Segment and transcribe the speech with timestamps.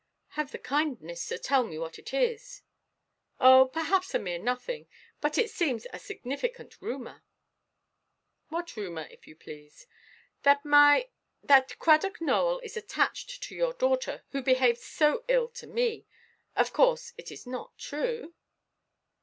[0.29, 2.63] "Have the kindness to tell me what it is."
[3.39, 4.87] "Oh, perhaps a mere nothing.
[5.19, 7.23] But it seems a significant rumour."
[8.49, 9.85] "What rumour, if you please?"
[10.41, 16.07] "That my—that Cradock Nowell is attached to your daughter, who behaved so ill to me.
[16.55, 18.33] Of course, it is not true?"